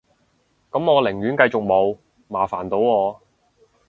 [0.71, 1.95] 噉我寧願繼續冇，
[2.27, 3.21] 麻煩到我